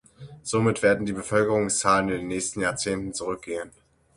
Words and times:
Somit 0.41 0.81
werden 0.81 1.05
die 1.05 1.13
Bevölkerungszahlen 1.13 2.09
in 2.09 2.15
den 2.21 2.27
nächsten 2.29 2.61
Jahrzehnten 2.61 3.13
zurückgehen. 3.13 3.69